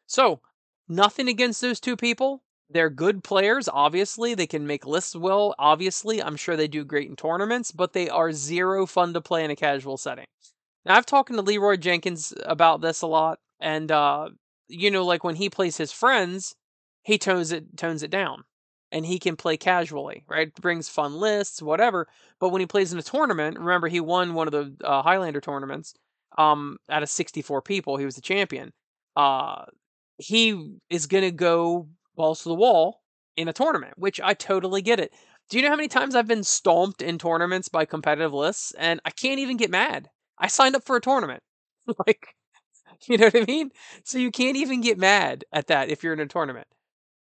[0.08, 0.42] So,
[0.88, 2.42] nothing against those two people.
[2.70, 4.34] They're good players, obviously.
[4.34, 6.22] They can make lists well, obviously.
[6.22, 9.52] I'm sure they do great in tournaments, but they are zero fun to play in
[9.52, 10.26] a casual setting.
[10.86, 14.30] Now I've talked to Leroy Jenkins about this a lot, and uh,
[14.68, 16.56] you know, like when he plays his friends,
[17.04, 18.44] he tones it tones it down,
[18.92, 20.54] and he can play casually, right?
[20.56, 22.08] Brings fun lists, whatever.
[22.40, 25.42] But when he plays in a tournament, remember he won one of the uh, Highlander
[25.42, 25.94] tournaments.
[26.38, 28.74] Um, out of 64 people, he was the champion.
[29.16, 29.66] Uh,
[30.18, 33.02] he is gonna go balls to the wall
[33.38, 35.14] in a tournament, which I totally get it.
[35.50, 39.00] Do you know how many times I've been stomped in tournaments by competitive lists, and
[39.06, 40.10] I can't even get mad?
[40.38, 41.42] I signed up for a tournament.
[42.06, 42.36] like,
[43.08, 43.72] you know what I mean?
[44.04, 46.68] So you can't even get mad at that if you're in a tournament.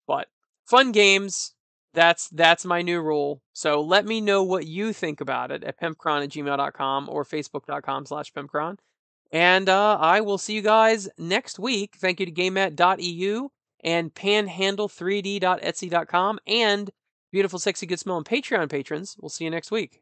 [0.08, 0.28] But
[0.66, 1.52] fun games.
[1.94, 3.42] That's that's my new rule.
[3.54, 8.06] So let me know what you think about it at pimpcron at gmail.com or facebook.com
[8.06, 8.78] slash pimpcron.
[9.32, 11.96] And uh, I will see you guys next week.
[11.98, 13.50] Thank you to GameMat.eu
[13.86, 16.92] and panhandle3d.etsy.com and
[17.32, 19.16] beautiful, sexy, good smelling Patreon patrons.
[19.22, 20.02] We'll see you next week.